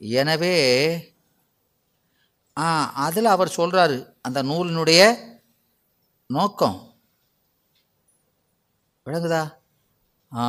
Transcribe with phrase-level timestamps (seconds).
[0.00, 0.56] எனவே
[2.56, 5.02] ஆ அதில் அவர் சொல்கிறாரு அந்த நூலினுடைய
[6.26, 6.78] நோக்கம்.
[9.06, 9.42] விளங்குதா?
[10.32, 10.42] ஆ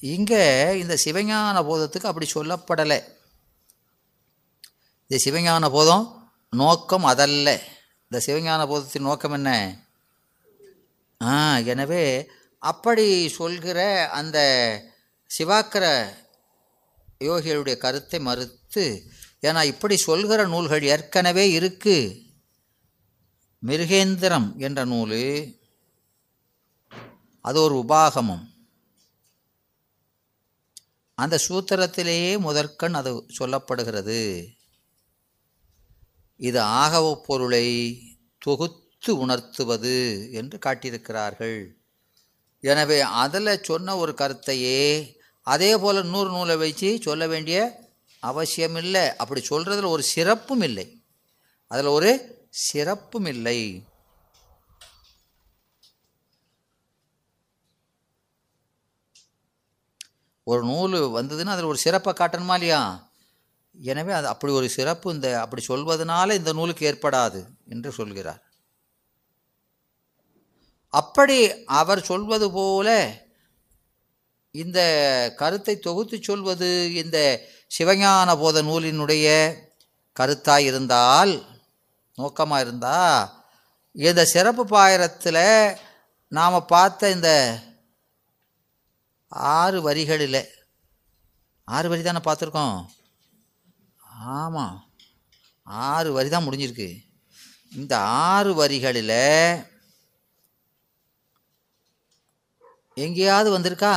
[0.00, 0.42] இங்கே
[0.78, 2.98] இந்த சிவஞான போதத்துக்கு அப்படி சொல்லப்படலை.
[5.10, 6.04] இந்த சிவஞான போதம்
[6.52, 7.48] நோக்கம் அதல்ல.
[8.10, 9.50] இந்த சிவஞான போதத்தின் நோக்கம் என்ன?
[11.20, 12.28] ஆ எனவே
[12.58, 14.38] அப்படி சொல்கிற அந்த
[15.30, 15.84] சிவாக்கர
[17.20, 18.86] யோகிகளுடைய கருத்தை மறு பார்த்து
[19.46, 21.96] ஏன்னா இப்படி சொல்கிற நூல்கள் ஏற்கனவே இருக்கு.
[23.62, 25.20] மிருகேந்திரம் என்ற நூல்
[27.44, 28.44] அது ஒரு உபாகமம்.
[31.18, 34.20] அந்த சூத்திரத்திலேயே முதற்கண் அது சொல்லப்படுகிறது.
[36.40, 37.66] இது ஆகவ பொருளை
[38.46, 39.96] தொகுத்து உணர்த்துவது
[40.38, 41.60] என்று காட்டியிருக்கிறார்கள்.
[42.64, 44.82] எனவே அதில் சொன்ன ஒரு கருத்தையே
[45.46, 47.58] அதே போல் நூறு நூலை வச்சு சொல்ல வேண்டிய
[48.24, 50.86] அவசியம் இல்லை அப்படி சொல்கிறதுல ஒரு சிறப்பும் இல்லை.
[51.70, 52.10] அதில் ஒரு
[52.50, 53.58] சிறப்பும் இல்லை.
[60.46, 62.80] ஒரு நூல் வந்ததுன்னா அதில் ஒரு சிறப்பை காட்டணுமா இல்லையா?
[63.74, 68.42] எனவே அது அப்படி ஒரு சிறப்பு இந்த அப்படி சொல்வதனால இந்த நூலுக்கு ஏற்படாது என்று சொல்கிறார்.
[70.92, 71.38] அப்படி
[71.80, 72.88] அவர் சொல்வது போல
[74.54, 74.80] இந்த
[75.36, 77.18] கருத்தை தொகுத்து சொல்வது இந்த
[77.76, 79.26] சிவஞான போத நூலினுடைய
[80.16, 81.32] கருத்தாக இருந்தால்
[82.18, 83.30] நோக்கமாக இருந்தால்
[83.92, 85.76] இந்த சிறப்பு பாயிரத்தில்
[86.28, 87.30] நாம் பார்த்த இந்த
[89.56, 90.40] ஆறு வரிகளில்
[91.64, 92.78] ஆறு வரி தானே பார்த்துருக்கோம்?
[94.38, 94.76] ஆமாம்
[95.66, 96.88] ஆறு வரி தான் முடிஞ்சிருக்கு.
[97.72, 99.16] இந்த ஆறு வரிகளில்
[102.96, 103.94] எங்கேயாவது வந்திருக்கா?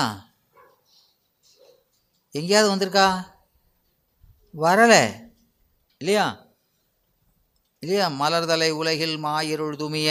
[2.37, 3.07] எங்கேயாவது வந்திருக்கா?
[4.53, 5.03] வரலை.
[6.01, 6.25] இல்லையா?
[7.83, 8.07] இல்லையா?
[8.21, 10.09] மலர்தலை உலகில் மாயிருள் துமிய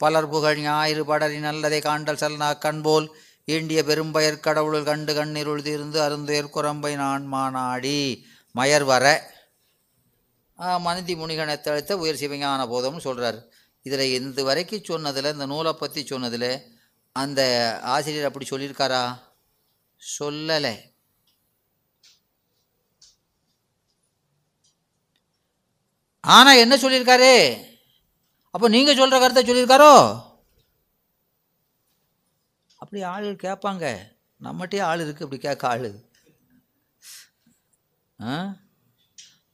[0.00, 3.06] பலர் புகழ் ஞாயிறு படரி நல்லதை காண்டல் சல்னா கண்போல்
[3.46, 7.98] ஈண்டிய பெரும்பயர் கடவுள் கண்டு கண்ணிருள் தீர்ந்து அருந்துயர் குரம்பை நான் மாநாடி
[8.54, 9.04] மயர் வர.
[10.86, 13.38] மனிதி முனிகனை தழுத்த உயர் சிவஞான போதம்னு சொல்கிறார்
[13.86, 16.50] இதில் இந்த வரைக்கும் சொன்னதில் இந்த நூலை பற்றி சொன்னதில்
[17.16, 17.40] அந்த
[17.94, 19.02] ஆசிரியர் அப்படி சொல்லியிருக்காரா?
[20.02, 20.74] சொல்லலை.
[26.26, 27.64] ஆனால் என்ன சொல்லியிருக்காரு?
[28.50, 30.24] அப்போ நீங்கள் சொல்கிற கருத்தை சொல்லியிருக்காரோ?
[32.76, 34.14] அப்படி ஆள் கேட்பாங்க.
[34.42, 36.04] நம்மகிட்டே ஆள் இருக்குது அப்படி கேட்க ஆள்.
[38.22, 38.54] ஆ?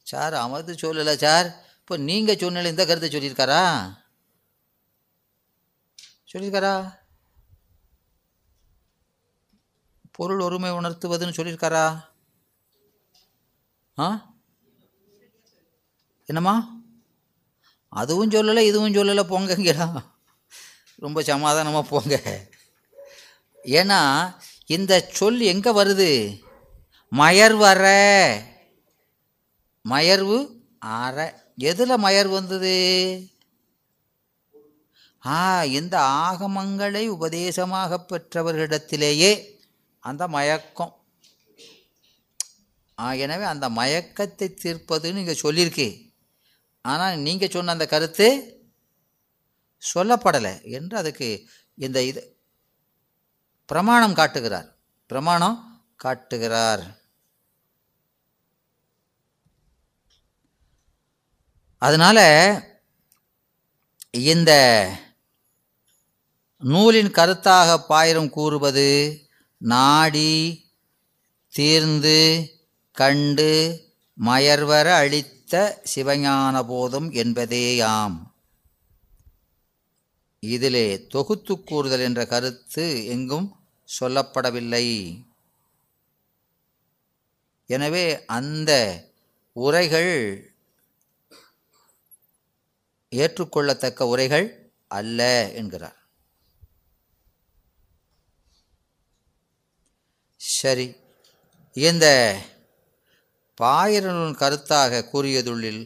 [0.02, 1.64] சார் அமர்ந்து சொல்லலை சார்.
[1.80, 3.92] இப்போ நீங்கள் சொன்னல இந்த கருத்தை சொல்லியிருக்காரா?
[6.32, 7.00] சொல்லியிருக்காரா?
[10.10, 12.04] பொருள் ஒருமை உணர்த்துவதுன்னு சொல்லியிருக்காரா?
[13.98, 14.31] ஆ?
[16.24, 16.76] என்னம்மா?
[17.88, 20.04] அதுவும் சொல்லலை இதுவும் சொல்லலை போங்கங்கிறா
[20.96, 22.46] ரொம்ப சமாதானமாக போங்க.
[23.62, 24.00] ஏன்னா
[24.66, 26.40] இந்த சொல் எங்கே வருது?
[27.10, 27.84] மயர் வர.
[29.88, 31.44] மயர்வு அற.
[31.56, 33.26] எதில் மயர் வந்தது?
[35.26, 39.60] ஆ இந்த ஆகமங்களை உபதேசமாக பெற்றவர்களிடத்திலேயே
[39.98, 40.96] அந்த மயக்கம்.
[42.98, 46.11] ஆ எனவே அந்த மயக்கத்தை தீர்ப்பதுன்னு நீங்கள் சொல்லியிருக்கே.
[46.82, 48.28] ஆனால் நீங்கள் சொன்ன அந்த கருத்து
[49.82, 52.22] சொல்லப்படலை என்று அதுக்கு இந்த இது
[53.68, 54.68] பிரமாணம் காட்டுகிறார்.
[55.06, 55.56] பிரமாணம்
[55.96, 56.82] காட்டுகிறார்.
[61.82, 62.24] அதனால்
[64.12, 64.52] இந்த
[66.62, 68.88] நூலின் கருத்தாக பாயிரம் கூறுவது
[69.58, 70.34] நாடி
[71.52, 72.18] தீர்ந்து
[72.96, 73.50] கண்டு
[74.18, 74.86] மயர்வர
[75.54, 78.14] அளித்த சிவஞான போதம் என்பதேயாம்.
[80.42, 83.48] இதிலே தொகுத்து கூறுதல் என்ற கருத்து எங்கும்
[83.88, 84.86] சொல்லப்படவில்லை.
[87.70, 88.04] எனவே
[88.38, 88.70] அந்த
[89.56, 90.14] உரைகள்
[93.12, 94.46] ஏற்றுக்கொள்ளத்தக்க உரைகள்
[94.98, 95.20] அல்ல
[95.60, 95.98] என்கிறார்.
[100.60, 100.88] சரி
[101.76, 102.06] இந்த
[103.60, 105.82] பாயிரனுன் கருத்தாக கூறியதுள்ளில்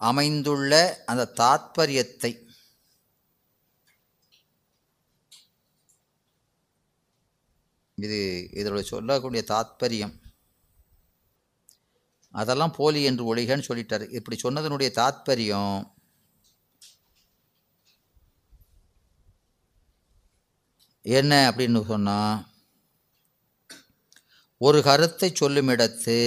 [0.00, 0.72] அமைந்துள்ள
[1.06, 2.32] அந்த தாத்பரியத்தை
[8.04, 8.18] இது
[8.60, 10.14] இதோட சொல்லக்கூடிய தாத்பரியம்.
[12.34, 14.04] அதெல்லாம் போலி என்று ஒழிகன்னு சொல்லிட்டார்.
[14.18, 15.78] இப்படி சொன்னதனுடைய தாத்பரியம்
[21.16, 22.38] என்ன அப்படின்னு சொன்னால்
[24.66, 26.18] ஒரு கருத்தை சொல்லும் இடத்து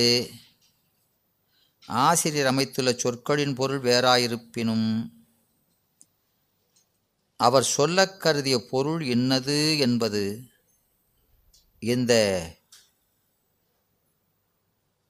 [1.88, 5.12] ஆசிரியர் அமைத்துள்ள சொற்களின் பொருள் வேறாயிருப்பினும்
[7.38, 10.42] அவர் சொல்ல கருதிய பொருள் என்னது என்பது
[11.80, 12.14] இந்த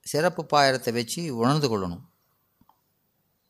[0.00, 2.02] சிறப்பு பாயிரத்தை வச்சு உணர்ந்து கொள்ளணும்.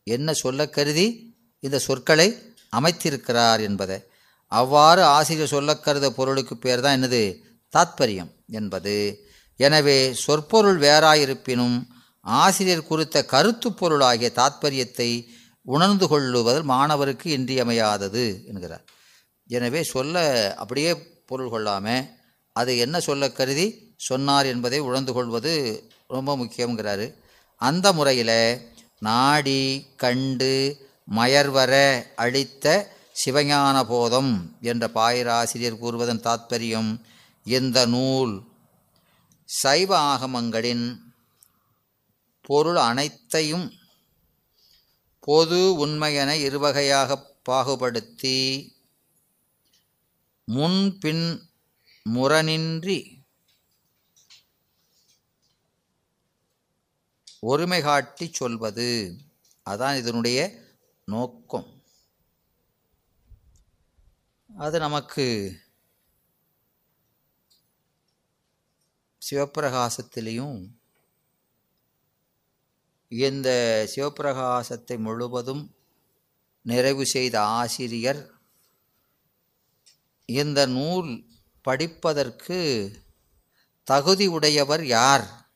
[0.04, 4.02] என்ன சொல்ல கருதி இந்த சொற்களை அமைத்திருக்கிறார் என்பதை.
[4.48, 7.42] அவ்வாறு ஆசிரியர் சொல்லக் கருத பொருளுக்கு பேர் தான் என்னது?
[7.72, 9.26] தாத்பரியம் என்பது.
[9.56, 11.86] எனவே சொற்பொருள் வேறாயிருப்பினும்
[12.24, 15.26] ஆசிரியர் குறித்த கருத்து பொருளாகிய தாத்பரியத்தை
[15.62, 18.84] உணர்ந்து கொள்ளுவது மாணவருக்கு இன்றியமையாதது என்கிறார்.
[19.46, 20.22] எனவே சொல்ல
[20.56, 22.08] அப்படியே பொருள் கொள்ளாமல்
[22.52, 25.52] அது என்ன சொல்ல கருதி சொன்னார் என்பதை உணர்ந்து கொள்வது
[26.08, 27.14] ரொம்ப முக்கியங்கிறாரு
[27.56, 30.76] அந்த முறையில் நாடி கண்டு
[31.16, 32.92] மயர்வர அளித்த
[33.24, 37.00] சிவஞான போதம் என்ற பாயிராசிரியர் கூறுவதன் தாத்பரியம்
[37.44, 38.42] இந்த நூல்?
[39.44, 41.03] சைவ ஆகமங்களின்
[42.46, 43.66] பொருள் அனைத்தையும்
[45.20, 47.10] பொது உண்மையென இருவகையாக
[47.48, 48.36] பாகுபடுத்தி
[50.48, 51.26] முன்பின்
[52.10, 52.98] முரணின்றி
[57.40, 58.88] ஒருமை காட்டி சொல்வது.
[59.70, 60.38] அதான் இதனுடைய
[61.04, 61.70] நோக்கம்.
[64.58, 65.26] அது நமக்கு
[69.22, 70.56] சிவப்பிரகாசத்திலையும்
[73.08, 73.48] இந்த
[73.96, 75.74] சிவப்பிரகாசத்தை முழுவதும்
[76.62, 78.30] நிறைவு செய்த ஆசிரியர்
[80.26, 81.24] இந்த நூல்
[81.62, 82.90] படிப்பதற்கு
[83.84, 85.52] தகுதி உடையவர் யார்?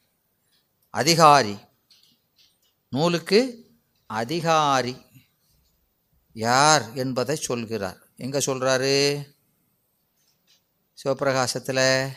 [0.91, 1.59] அதிகாரி.
[2.89, 3.71] நூலுக்கு
[4.07, 4.97] அதிகாரி
[6.33, 8.07] யார் என்பதை சொல்கிறார்.
[8.17, 9.27] எங்கே சொல்கிறாரு
[11.05, 12.13] சிவப்பிரகாசத்தில்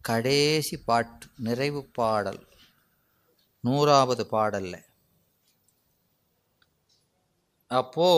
[0.00, 2.51] கடைசி பாட்டு நிறைவு பாடல்.
[3.64, 4.80] நூறாவது பாடலில்.
[7.70, 8.08] அப்போ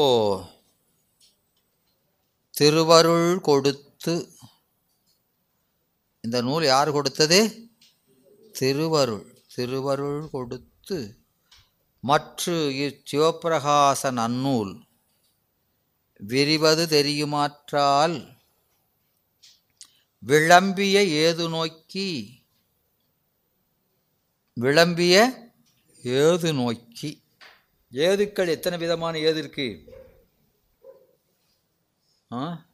[2.55, 4.15] திருவருள் கொடுத்து
[6.25, 7.41] இந்த நூல் யார் கொடுத்தது?
[8.59, 10.99] திருவருள் திருவருள் கொடுத்து
[12.05, 12.53] மற்ற
[12.85, 14.73] இச்சிவப்பிரகாச நன்னூல்
[16.21, 18.17] விரிவது தெரியுமாற்றால்
[20.23, 22.09] விளம்பிய ஏது நோக்கி
[24.55, 25.43] விளம்பிய
[26.03, 27.23] ஏது நோக்கி?
[27.91, 29.85] ஏதுக்கள் எத்தனை விதமான ஏது இருக்கு?
[32.33, 32.65] ஆ?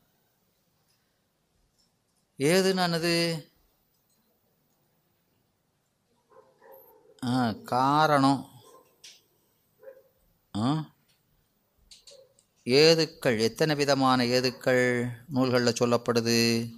[2.39, 3.47] ஏதுனானது?
[7.25, 8.49] ஆ காரணம்.
[10.57, 10.91] ஆ?
[12.65, 16.71] ஏதுக்கள் எத்தனை விதமான ஏதுக்கள் நூல்களில் சொல்லப்படுது?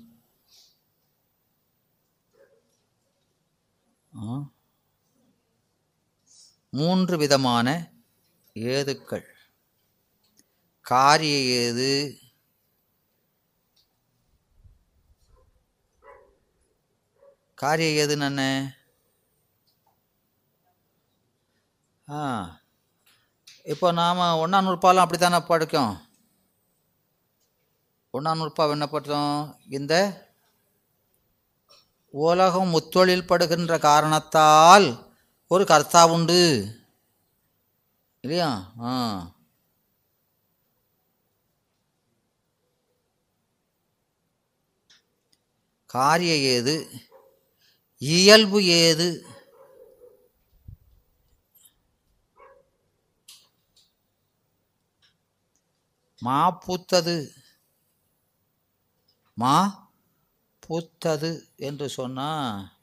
[4.16, 4.50] ஆ?
[6.72, 7.66] மூன்று விதமான
[8.52, 9.26] ஏதுக்கள்.
[10.86, 11.90] காரிய ஏது
[17.58, 18.42] காரிய ஏதுன்னு என்ன?
[22.08, 22.20] ஆ
[23.72, 25.92] இப்போ நாம் ஒன்றாம் நூற்பாலாம் அப்படி தானே படிக்கும்?
[28.14, 29.36] ஒன்றாம் நூற்பா என்ன படுத்தோம்
[29.68, 29.94] இந்த
[32.14, 34.88] உலகம் முத்தொழில் படுகின்ற காரணத்தால்
[35.52, 36.40] ஒரு கர்த்தா உண்டு.
[38.20, 38.72] இல்லையா?
[38.80, 38.92] ஆ.
[45.86, 46.90] காரிய ஏது?
[47.98, 49.08] இயல்பு ஏது?
[56.20, 57.16] மா பூத்தது.
[59.34, 59.56] மா
[60.66, 62.81] பூத்தது என்று சொன்னால்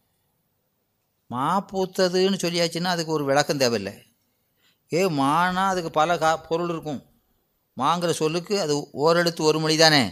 [1.32, 3.94] மா பூத்ததுன்னு சொல்லியாச்சுன்னா அதுக்கு ஒரு விளக்கம் தேவையில்லை.
[4.92, 7.02] ஏ மானா அதுக்கு பல கா பொருள் இருக்கும்.
[7.78, 10.04] மாங்கிற சொல்லுக்கு அது ஓரெழுத்து ஒரு மொழி தானே.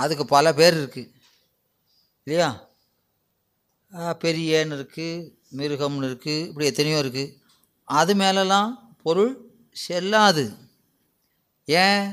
[0.00, 1.10] அதுக்கு பல பேர் இருக்குது
[2.26, 2.50] இல்லையா?
[4.24, 7.32] பெரியன்னு இருக்குது மிருகம்னு இருக்குது இப்படி எத்தனையோ இருக்குது
[7.88, 8.70] அது மேலெல்லாம்
[9.04, 9.32] பொருள்
[9.84, 10.44] செல்லாது.
[11.68, 12.06] ஏன்?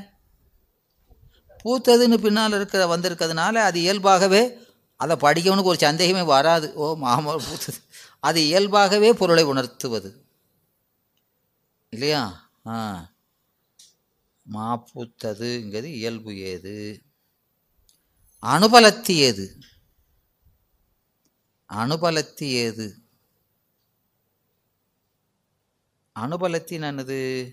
[1.62, 4.42] பூத்ததுன்னு பின்னால் இருக்கிற வந்திருக்கிறதுனால அது இயல்பாகவே
[5.00, 6.66] அதை படிக்கவனுக்கு ஒரு சந்தேகமே வராது.
[6.82, 7.80] ஓ மாமரம் பூத்தது.
[8.20, 10.26] அது இயல்பாகவே பொருளை உணர்த்துவது.
[11.88, 12.50] இல்லையா?
[12.66, 13.10] ஆ.
[14.52, 17.02] மாப்பூத்ததுங்கிறது இயல்பு ஏது?
[18.42, 19.58] அனுபலத்தி ஏது?
[21.68, 22.94] அனுபலத்தி ஏது?
[26.20, 27.52] அனுபலத்தி என்னது?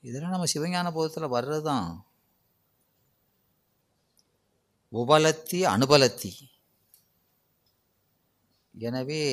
[0.00, 2.06] இதெல்லாம் நம்ம சிவஞான போதத்தில் வர்றது தான்
[4.92, 6.50] உபலத்தி அனுபலத்தி.
[8.86, 9.24] எனவே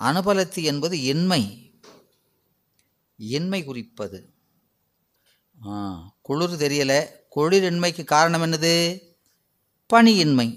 [0.00, 1.42] அனுபலத்து என்பது இன்மை
[3.18, 4.18] இன்மை குறிப்பது.
[6.26, 7.00] குளிர் தெரியலை.
[7.36, 8.74] குளிரின்மைக்கு காரணம் என்னது?
[9.90, 10.48] பனியின்மை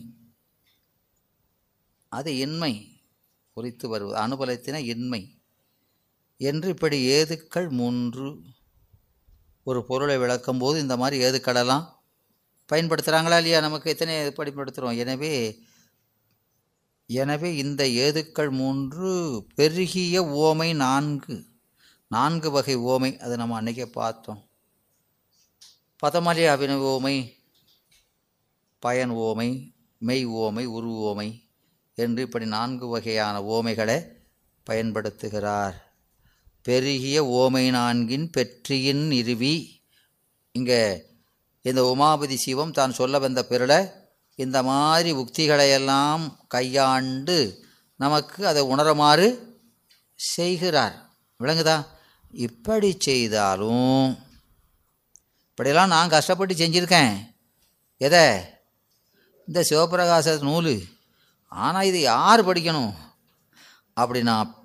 [2.12, 2.74] அது இன்மை
[3.58, 4.16] குறித்து வருவது.
[4.24, 5.22] அனுபலத்தின இன்மை
[6.42, 8.30] என்று இப்படி ஏதுக்கள் மூன்று.
[9.68, 11.86] ஒரு பொருளை விளக்கும் போது இந்த மாதிரி ஏதுக்களெல்லாம்
[12.70, 13.60] பயன்படுத்துகிறாங்களா இல்லையா?
[13.68, 15.00] நமக்கு எத்தனை பயன்படுத்துகிறோம்?
[15.04, 15.34] எனவே
[17.10, 19.10] எனவே இந்த ஏதுக்கள் மூன்று
[19.56, 21.36] பெருகிய ஓமை நான்கு.
[22.12, 24.42] நான்கு வகை ஓமை அதை நம்ம அன்றைக்கே பார்த்தோம்.
[26.04, 27.16] பதமலை அபினவ ஓமை
[28.84, 29.50] பயன் ஓமை
[30.02, 31.30] மெய் ஓமை உரு ஓமை
[31.98, 33.98] என்று இப்படி நான்கு வகையான ஓமைகளை
[34.68, 35.76] பயன்படுத்துகிறார்.
[36.62, 39.56] பெருகிய ஓமை நான்கின் பெற்றியின் இருவி
[40.56, 40.82] இங்கே
[41.62, 43.80] இந்த உமாபதி சிவம் தான் சொல்ல வந்த பிறலை
[44.36, 47.66] இந்த மாதிரி உக்திகளையெல்லாம் கையாண்டு
[47.96, 49.58] நமக்கு அதை உணருமாறு
[50.16, 51.10] செய்கிறார்.
[51.40, 51.86] விளங்குதா?
[52.32, 54.18] இப்படி செய்தாலும்
[55.50, 57.36] இப்படியெல்லாம் நான் கஷ்டப்பட்டு செஞ்சுருக்கேன்.
[57.98, 58.42] எதை?
[59.48, 60.84] இந்த சிவபிரகாச நூல்.
[61.48, 62.94] ஆனால் இது யார் படிக்கணும்?
[63.96, 64.64] அப்படின்னா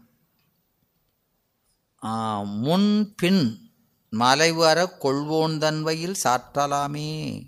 [2.04, 3.70] ஆ, முன் பின்
[4.18, 7.42] மலைவர கொள்வோன் தன்வையில் சாற்றலாமே.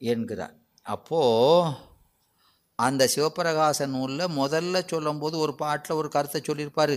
[0.00, 0.54] என்கிறார்.
[0.86, 1.74] அப்போது
[2.78, 6.96] அந்த சிவபிரகாச நூலில் முதல்ல சொல்லும்போது ஒரு பாட்டில் ஒரு கருத்தை சொல்லியிருப்பார்.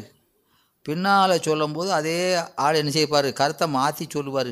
[0.85, 2.17] பின்னால் சொல்லும்போது அதே
[2.65, 4.51] ஆள் என்ன செய்ப்பார் கருத்தை மாற்றி சொல்லுவார்.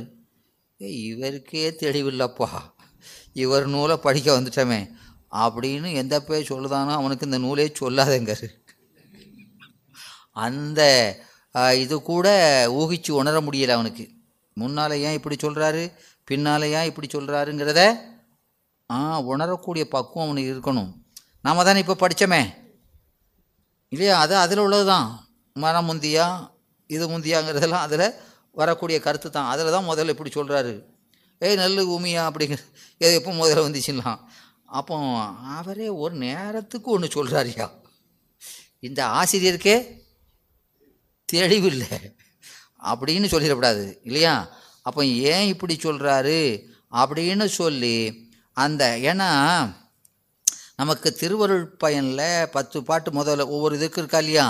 [0.79, 2.49] ஏய் இவருக்கே தெளிவில்லப்பா.
[3.43, 4.79] இவர் நூலை படிக்க வந்துட்டோமே.
[5.43, 8.47] அப்படின்னு எந்த பேர் சொல்லுதானோ அவனுக்கு இந்த நூலே சொல்லாதேங்காரு
[10.45, 10.81] அந்த
[11.83, 12.27] இது கூட
[12.79, 14.05] ஊகிச்சு உணர முடியல அவனுக்கு.
[14.57, 15.83] முன்னால் ஏன் இப்படி சொல்கிறாரு
[16.29, 17.81] பின்னால் ஏன் இப்படி சொல்கிறாருங்கிறத
[18.89, 20.91] ஆ உணரக்கூடிய பக்குவம் அவனுக்கு இருக்கணும்.
[21.41, 22.41] நாம தானே இப்போ படித்தோமே
[23.91, 24.19] இல்லையா?
[24.19, 25.07] அது அதில் உள்ளது தான்
[25.55, 26.25] மரம் முந்தியா
[26.89, 28.07] இது முந்தியாங்கிறதெல்லாம் அதில்
[28.51, 30.73] வரக்கூடிய கருத்து தான் அதில் தான் முதல்ல இப்படி சொல்கிறாரு
[31.41, 32.61] ஏய் நெல் உமியா அப்படிங்கிற
[33.01, 34.19] ஏதோ எப்போ முதல்ல வந்துச்சுலாம்
[34.65, 34.95] அப்போ
[35.57, 37.67] அவரே ஒரு நேரத்துக்கு ஒன்று சொல்கிறாரியா
[38.79, 39.75] இந்த ஆசிரியருக்கே
[41.29, 41.89] தெளிவில்லை.
[42.83, 44.33] அப்படின்னு சொல்லிடக்கூடாது இல்லையா?
[44.81, 46.39] அப்போ ஏன் இப்படி சொல்கிறாரு
[46.91, 47.95] அப்படின்னு சொல்லி
[48.57, 49.29] அந்த ஏன்னா
[50.79, 54.47] நமக்கு திருவருள் பயனில் பத்து பாட்டு முதல்ல ஒவ்வொரு இதுக்கு இருக்கா இல்லையா?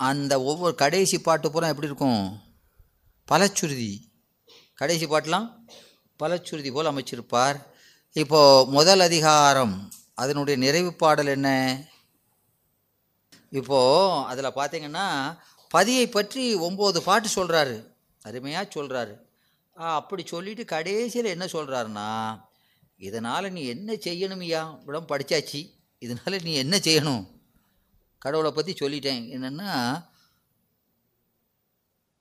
[0.00, 2.22] அந்த ஒவ்வொரு கடைசி பாட்டு பூரா எப்படி இருக்கும்?
[3.28, 3.92] பலச்சுருதி
[4.80, 5.48] கடைசி பாட்டெலாம்
[6.20, 7.58] பலச்சுருதி போல் அமைச்சிருப்பார்.
[8.16, 9.74] இப்போது முதல் அதிகாரம்
[10.14, 11.50] அதனுடைய நிறைவு பாடல் என்ன?
[13.52, 15.06] இப்போது அதில் பார்த்தீங்கன்னா
[15.74, 17.76] பதியை பற்றி ஒம்பது பாட்டு சொல்கிறாரு
[18.22, 19.14] அருமையாக சொல்கிறாரு
[19.98, 22.08] அப்படி சொல்லிவிட்டு கடைசியில் என்ன சொல்கிறாருன்னா
[23.02, 24.78] இதனால் நீ என்ன செய்யணுமையா?
[24.82, 27.26] இவ்வளோ படித்தாச்சு இதனால் நீ என்ன செய்யணும்?
[28.18, 29.24] கடவுளை பற்றி சொல்லிட்டேன்.
[29.36, 30.04] என்னென்னா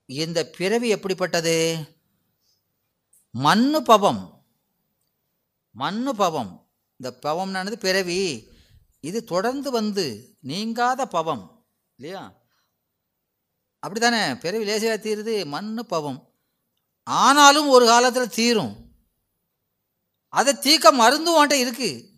[0.05, 1.55] இந்த பிறவி எப்படிப்பட்டது?
[3.31, 4.43] மண்ணு பவம்.
[5.71, 6.69] மண்ணு பவம்.
[6.97, 8.47] இந்த பவம்னானது பிறவி.
[9.00, 11.65] இது தொடர்ந்து வந்து நீங்காத பவம்.
[11.95, 12.33] இல்லையா?
[13.79, 16.33] அப்படி தானே பிறவி லேசியாக தீருது மண்ணு பவம்.
[17.03, 18.80] ஆனாலும் ஒரு காலத்தில் தீரும்.
[20.31, 22.09] அதை தீர்க்க மருந்து உன்ட்ட இருக்கு.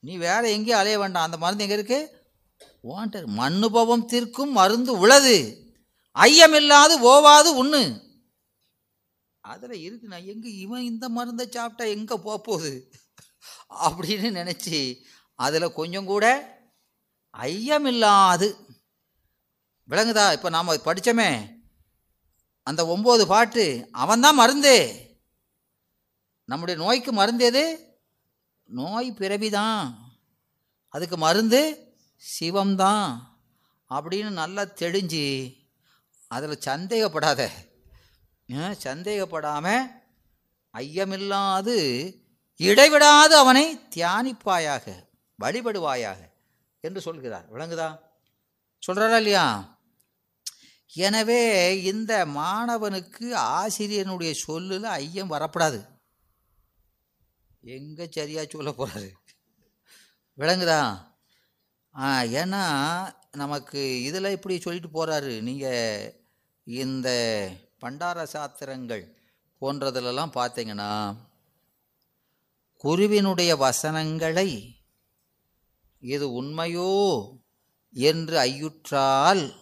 [0.00, 1.24] நீ வேற எங்கேயும் அலைய வேண்டாம்.
[1.24, 2.00] அந்த மருந்து எங்கே இருக்கு?
[2.88, 5.36] உன்ட்ட மண்ணு பவம் தீர்க்கும் மருந்து உளது.
[6.14, 7.82] ஐயமில்லாது ஓவாது உண்ணு.
[9.40, 10.08] அதில் இருக்கு.
[10.08, 12.90] நான் எங்கே இவன் இந்த மருந்தை சாப்பிட்டா எங்கே போகுது?
[13.80, 15.02] அப்படின்னு நினச்சி
[15.34, 16.24] அதில் கொஞ்சம் கூட
[17.38, 18.48] ஐயமில்லாது.
[19.88, 20.32] விளங்குதா?
[20.32, 21.30] இப்போ நாம் படித்தோமே
[22.62, 24.76] அந்த ஒம்பது பாட்டு அவன்தான் மருந்து.
[26.44, 27.94] நம்முடைய நோய்க்கு மருந்து எது?
[28.64, 29.94] நோய் பிறவிதான்.
[30.88, 31.92] அதுக்கு மருந்து
[32.40, 33.18] சிவம்தான்.
[33.90, 35.56] அப்படின்னு நல்லா தெளிஞ்சு
[36.28, 37.50] அதில் சந்தேகப்படாத
[38.84, 39.86] சந்தேகப்படாமல்
[40.78, 41.76] ஐயமில்லாது
[42.56, 45.06] இடைவிடாது அவனை தியானிப்பாயாக
[45.42, 46.16] வழிபடுவாயாக
[46.80, 47.52] என்று சொல்கிறார்.
[47.52, 47.98] விளங்குதா?
[48.86, 49.76] சொல்கிறாரா இல்லையா?
[50.94, 55.91] எனவே இந்த மாணவனுக்கு ஆசிரியனுடைய சொல்லில் ஐயம் வரப்படாது.
[57.62, 59.10] எங்கே சரியாக சொல்ல போகிறாரு
[60.38, 61.10] விளங்குதா?
[61.94, 62.62] ஆ ஏன்னா
[63.30, 66.14] நமக்கு இதில் இப்படி சொல்லிட்டு போகிறாரு நீங்கள்
[66.62, 67.08] இந்த
[67.80, 69.16] பண்டார சாத்திரங்கள்
[69.60, 71.16] போன்றதிலெல்லாம் பார்த்தீங்கன்னா
[72.76, 74.78] குருவினுடைய வசனங்களை
[75.98, 76.92] இது உண்மையோ
[77.90, 79.54] என்று ஐயுற்றால்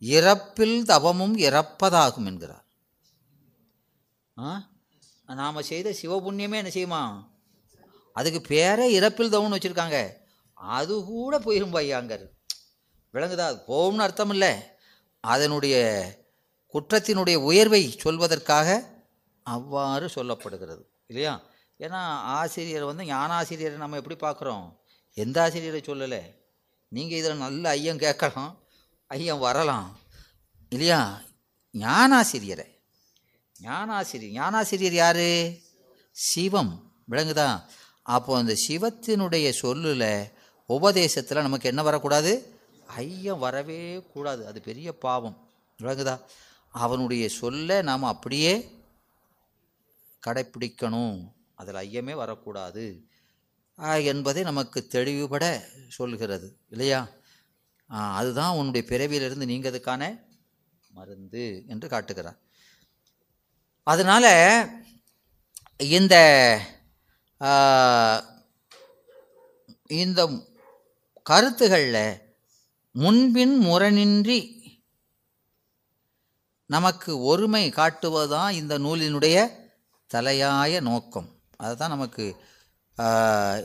[0.00, 2.66] இறப்பில் தவமும் இறப்பதாகும் என்கிறார்.
[4.36, 4.69] ஆ?
[5.34, 7.26] நாம் செய்த சிவபுண்ணியமே என்ன செய்யுமா?
[8.12, 10.12] அதுக்கு பேரே இறப்பில் தவுன்னு வச்சுருக்காங்க.
[10.52, 12.28] அது கூட போயிடும் பையாங்கர்
[13.12, 13.38] விளங்குதா?
[13.38, 14.54] அது போகும்னு அர்த்தம் இல்லை
[15.20, 16.04] அதனுடைய
[16.72, 18.84] குற்றத்தினுடைய உயர்வை சொல்வதற்காக
[19.42, 20.82] அவ்வாறு சொல்லப்படுகிறது.
[21.06, 21.40] இல்லையா?
[21.78, 24.76] ஏன்னா ஆசிரியர் வந்து ஞானாசிரியரை நம்ம எப்படி பார்க்குறோம்?
[25.12, 26.34] எந்த ஆசிரியரை சொல்லலை?
[26.88, 28.58] நீங்கள் இதில் நல்ல ஐயம் கேட்கலாம்.
[29.06, 29.98] ஐயம் வரலாம்.
[30.68, 31.22] இல்லையா?
[31.72, 32.79] ஞானாசிரியரை.
[33.62, 34.42] ஞானாசிரியர்.
[34.42, 35.52] ஞானாசிரியர் யார்?
[36.10, 36.92] சிவம்.
[37.10, 37.64] விளங்குதா?
[38.02, 40.28] அப்போ அந்த சிவத்தினுடைய சொல்லில்
[40.66, 42.60] உபதேசத்தில் நமக்கு என்ன வரக்கூடாது?
[42.86, 44.46] ஐயம் வரவே கூடாது.
[44.46, 45.48] அது பெரிய பாவம்.
[45.82, 46.20] விளங்குதா?
[46.70, 48.70] அவனுடைய சொல்லை நாம் அப்படியே
[50.26, 51.32] கடைப்பிடிக்கணும்.
[51.54, 53.04] அதில் ஐயமே வரக்கூடாது.
[53.98, 56.56] என்பதை நமக்கு தெளிவுபட சொல்கிறது.
[56.68, 57.08] இல்லையா?
[57.86, 60.20] அதுதான் உன்னுடைய பிறவியிலிருந்து நீங்கிறதுக்கான
[60.90, 62.38] மருந்து என்று காட்டுகிறார்.
[63.92, 64.68] அதனால்
[65.76, 66.14] இந்த
[69.86, 70.30] இந்த
[71.22, 72.20] கருத்துகளில்
[72.90, 74.60] முன்பின் முரணின்றி
[76.66, 79.50] நமக்கு ஒருமை காட்டுவதுதான் இந்த நூலினுடைய
[80.14, 81.40] தலையாய நோக்கம்.
[81.56, 82.36] அதுதான் நமக்கு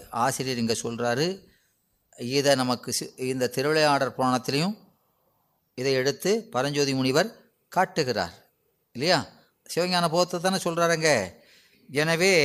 [0.09, 1.45] ஆசிரியர் இங்கே சொல்கிறாரு
[2.17, 4.77] இதை நமக்கு சி- இந்த திருவிளையாடற் புராணத்திலையும்
[5.75, 8.33] இதை எடுத்து பரஞ்சோதி முனிவர் காட்டுகிறார்.
[8.91, 9.33] இல்லையா?
[9.73, 11.33] சிவஞான போதத்தை தானே சொல்கிறாருங்க
[11.89, 12.35] எனவே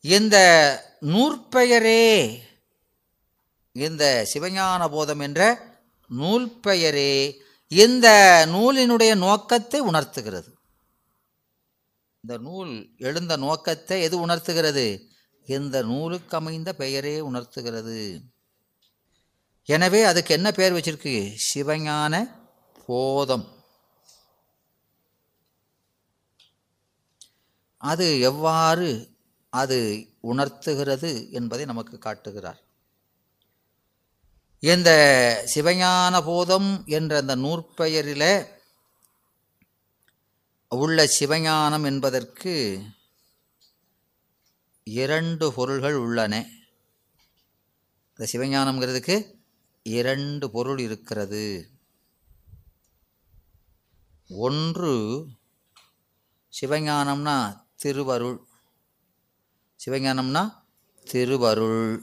[0.00, 0.36] இந்த
[1.00, 2.44] நூற்பெயரே
[3.72, 5.74] இந்த சிவஞான போதம் என்ற
[6.08, 8.08] நூல் பெயரே இந்த
[8.48, 10.50] நூலினுடைய நோக்கத்தை உணர்த்துகிறது.
[12.20, 15.10] இந்த நூல் எழுந்த நோக்கத்தை எது உணர்த்துகிறது?
[15.44, 18.20] இந்த நூலுக்கு அமைந்த பெயரே உணர்த்துகிறது.
[19.64, 21.36] எனவே அதுக்கு என்ன பெயர் வச்சிருக்கு?
[21.54, 22.14] சிவஞான
[22.86, 23.55] போதம்.
[27.86, 28.88] அது எவ்வாறு
[29.50, 29.78] அது
[30.20, 32.60] உணர்த்துகிறது என்பதை நமக்கு காட்டுகிறார்.
[34.58, 34.90] இந்த
[35.54, 38.46] சிவஞான போதம் என்ற அந்த நூற்பெயரில்
[40.68, 42.54] உள்ள சிவஞானம் என்பதற்கு
[44.84, 46.34] இரண்டு பொருள்கள் உள்ளன.
[48.16, 49.16] இந்த சிவஞானம்ங்கிறதுக்கு
[49.82, 51.70] இரண்டு பொருள் இருக்கிறது.
[54.28, 54.94] ஒன்று
[56.60, 58.38] சிவஞானம்னா திருவருள்.
[59.80, 60.42] சிவஞானம்னா
[61.10, 62.02] திருவருள்.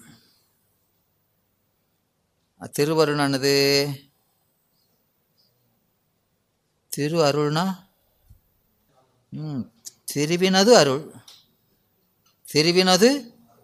[2.77, 3.53] திருவருளானது
[6.89, 7.65] திரு அருள்னா
[9.31, 9.63] ம்
[10.13, 11.03] திருவினது அருள்.
[12.53, 13.09] திருவினது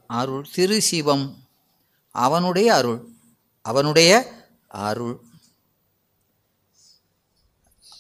[0.08, 0.45] அருள்.
[0.54, 1.26] திரு சிவம்.
[2.12, 3.00] அவனுடைய அருள்.
[3.62, 4.12] அவனுடைய
[4.67, 5.15] அருள்.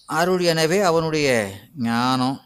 [0.05, 1.29] அருள் எனவே அவனுடைய
[1.77, 2.39] ஞானம்.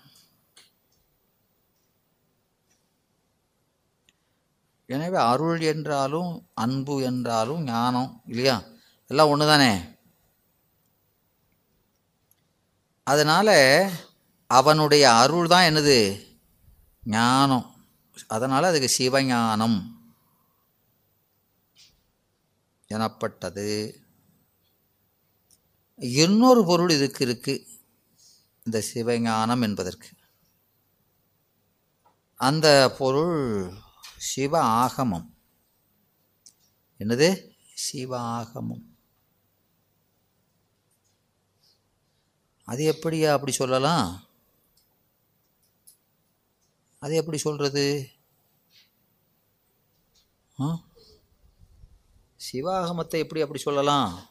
[4.94, 6.32] எனவே அருள் என்றாலும்
[6.64, 8.56] அன்பு என்றாலும் ஞானம் இல்லையா?
[9.12, 9.72] எல்லாம் ஒன்று தானே
[13.08, 13.56] அதனால்
[14.50, 15.98] அவனுடைய அருள் தான் என்னது?
[17.16, 17.66] ஞானம்.
[18.36, 19.78] அதனால் அதுக்கு சிவஞானம்
[22.92, 23.70] எனப்பட்டது.
[26.20, 27.66] இன்னொரு பொருள் இதுக்கு இருக்குது
[28.66, 30.10] இந்த சிவஞானம் என்பதற்கு.
[32.40, 32.68] அந்த
[33.00, 33.38] பொருள்
[34.24, 35.38] சிவ ஆகமம்.
[37.00, 37.56] என்னது?
[37.74, 38.98] சிவ ஆகமம்.
[42.66, 44.24] அது எப்படியா அப்படி சொல்லலாம்?
[47.00, 48.10] அது எப்படி சொல்கிறது
[50.60, 50.80] ஆ?
[52.52, 54.30] சிவாகமத்தை எப்படி அப்படி சொல்லலாம்?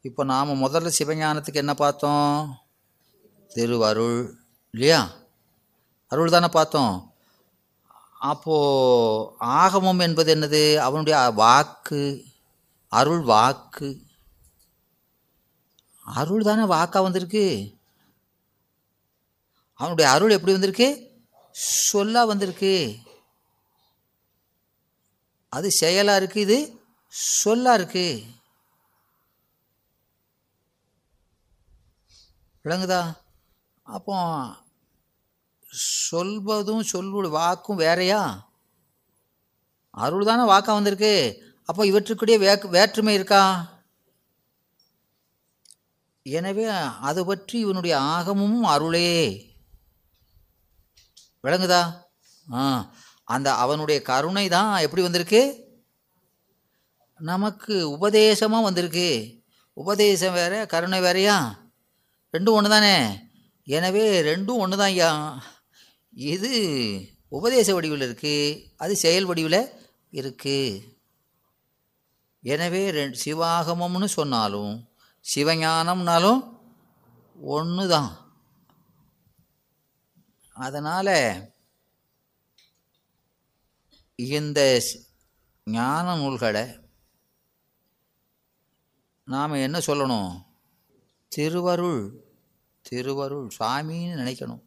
[0.00, 2.58] இப்போ நாம் முதல்ல சிவஞானத்துக்கு என்ன பார்த்தோம்?
[3.48, 4.38] திருவருள்
[4.70, 5.16] இல்லையா?
[6.08, 7.13] அருள் தானே பார்த்தோம்.
[8.24, 10.76] அப்போது ஆகமம் என்பது என்னது?
[10.76, 12.24] அவனுடைய வாக்கு
[12.88, 14.02] அருள் வாக்கு.
[16.04, 17.74] அருள் தானே வாக்காக வந்திருக்கு?
[19.74, 20.88] அவனுடைய அருள் எப்படி வந்திருக்கு?
[21.92, 22.96] சொல்லா வந்திருக்கு.
[25.48, 28.24] அது செயலாக இருக்கு இது சொல்லாக இருக்கு.
[32.64, 33.16] விளங்குதா?
[33.82, 34.16] அப்போ
[35.82, 38.22] சொல்வதும் சொல்வது வாக்கும் வேறையா?
[40.04, 41.14] அருள் தானே வாக்கா வந்திருக்கு.
[41.68, 43.42] அப்போ இவற்றுக்குடைய வே வேற்றுமை இருக்கா?
[46.26, 46.66] எனவே
[47.08, 49.10] அது பற்றி இவனுடைய ஆகமும் அருளே.
[51.44, 51.82] விளங்குதா?
[52.46, 52.60] ஆ
[53.34, 55.42] அந்த அவனுடைய கருணை தான் எப்படி வந்திருக்கு?
[57.20, 59.10] நமக்கு உபதேசமாக வந்திருக்கு.
[59.76, 61.36] உபதேசம் வேற கருணை வேறையா?
[62.34, 62.96] ரெண்டும் ஒன்று தானே
[63.66, 65.10] எனவே ரெண்டும் ஒன்று தான் ஐயா.
[66.16, 66.52] இது
[67.28, 69.60] உபதேச வடிவில் இருக்குது அது செயல் வடிவில்
[70.12, 70.92] இருக்குது
[72.42, 74.74] எனவே ரெண்டு சிவாகமம்னு சொன்னாலும்
[75.34, 76.40] சிவஞானம்னாலும்
[77.38, 78.10] ஒன்று தான்
[80.56, 81.14] அதனால்
[84.16, 85.00] இந்த ஸ்-
[85.66, 86.82] ஞான நூல்களை
[89.28, 90.44] நாம் என்ன சொல்லணும்?
[91.28, 92.24] திருவருள்
[92.82, 94.62] திருவருள் சாமின்னு நினைக்கணும்.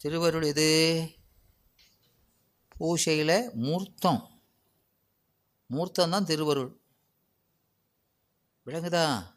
[0.00, 0.68] திருவருள் இது
[2.80, 4.40] பூசையில் மூர்த்தம்.
[5.66, 6.80] மூர்த்தம் தான் திருவருள்.
[8.66, 9.36] விளங்குதா?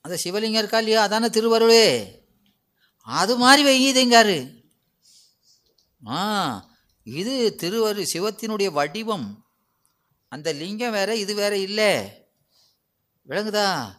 [0.00, 1.02] அந்த சிவலிங்கம் இருக்கா இல்லையா?
[1.02, 2.16] அதானே திருவருளே.
[3.00, 4.62] அது மாதிரி வையுதுங்காரு
[6.06, 6.70] ஆ
[7.04, 9.46] இது திருவரு சிவத்தினுடைய வடிவம்.
[10.28, 11.92] அந்த லிங்கம் வேற இது வேற இல்லை.
[13.26, 13.94] விளங்குதா?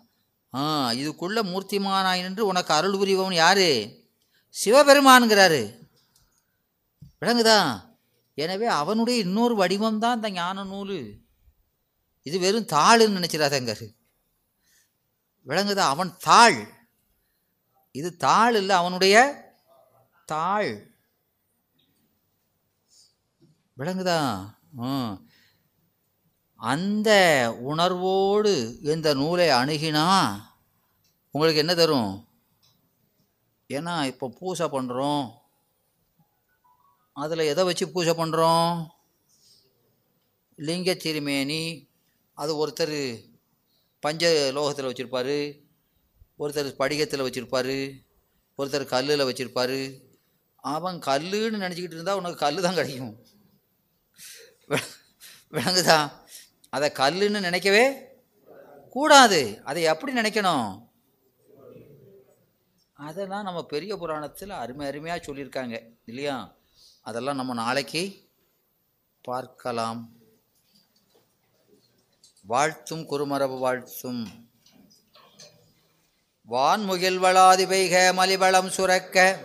[0.54, 3.99] ஆ இதுக்குள்ள மூர்த்திமானாய் என்று உனக்கு அருள் புரிபவன் யாரு?
[4.56, 5.62] சிவபெருமானுங்கிறாரு.
[7.22, 7.60] விளங்குதா?
[8.34, 11.00] எனவே அவனுடைய இன்னொரு வடிவம் தான் இந்த ஞான நூல்.
[12.26, 13.88] இது வெறும் தாள்னு நினச்சிடாதங்காரு
[15.48, 15.84] விளங்குதா?
[15.94, 16.60] அவன் தாள்.
[17.92, 19.16] இது தாள் இல்லை அவனுடைய
[20.26, 20.72] தாள்.
[23.78, 24.20] விளங்குதா?
[24.72, 25.14] ம்
[26.56, 27.10] அந்த
[27.72, 28.52] உணர்வோடு
[28.94, 30.08] இந்த நூலை அணுகினா
[31.32, 32.12] உங்களுக்கு என்ன தரும்?
[33.70, 35.24] ஏன்னா இப்போ பூஜை பண்ணுறோம்
[37.14, 38.72] அதில் எதை வச்சு பூஜை பண்ணுறோம்
[40.60, 41.64] லிங்க திருமேனி
[42.38, 43.00] அது ஒருத்தர்
[44.00, 45.38] பஞ்ச லோகத்தில் வச்சுருப்பாரு
[46.42, 47.78] ஒருத்தர் படிகத்தில் வச்சுருப்பாரு
[48.60, 49.80] ஒருத்தர் கல்லில் வச்சுருப்பாரு.
[50.64, 53.14] அவன் கல்லுன்னு நினச்சிக்கிட்டு இருந்தால் உனக்கு கல் தான் கிடைக்கும்.
[55.56, 56.00] விளங்குதா?
[56.76, 57.86] அதை கல்லுன்னு நினைக்கவே
[58.96, 59.42] கூடாது.
[59.70, 60.89] அதை எப்படி நினைக்கணும்?
[63.08, 66.56] அதெல்லாம் நம்ம பெரிய புராணத்தில் அருமை அருமையாக சொல்லியிருக்காங்க இல்லையா?
[67.02, 68.28] அதெல்லாம் நம்ம நாளைக்கு
[69.22, 70.10] பார்க்கலாம்.
[72.42, 74.48] வாழ்த்தும் குறுமரபு வாழ்த்தும்.
[76.50, 79.40] வான்முகில் வளாதி பெய்க மலிவளம் சுரக்க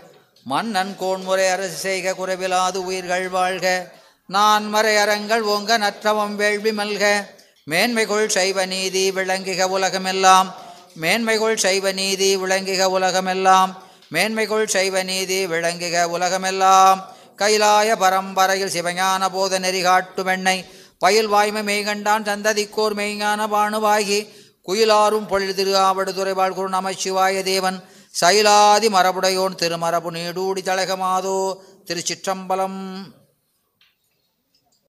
[0.45, 3.93] மன்னன் கோன்முறை அரசு செய்க குறைவிலாது உயிர்கள் வாழ்க.
[4.27, 7.27] நான் மறை அறங்கள் ஓங்க நற்றவம் வேள்வி மல்க.
[7.71, 10.64] மேன்மைகொள் சைவ நீதி விளங்குக உலகமெல்லாம்.
[11.03, 13.71] மேன்மைகொள் சைவ நீதி விளங்குக உலகமெல்லாம்.
[14.13, 16.99] மேன்மைகொள் சைவ நீதி விளங்குக உலகமெல்லாம்.
[17.39, 20.65] கைலாய பரம்பரையில் சிவஞான போத நெறி காட்டுமென்னை
[20.99, 24.21] பயில் வாய்மை மெய்கண்டான் சந்ததிக்கோர் மெய்ஞான பாணுவாகி
[24.69, 27.79] குயிலாரும் பொழில் திரு ஆவடுதுறை குரு நமச்சிவாய தேவன்.
[28.21, 31.55] சைலாதி மரபுடையோன் திருமரபு நீடூடி தழகமாதோ
[31.87, 32.81] திருச்சிற்றம்பலம்.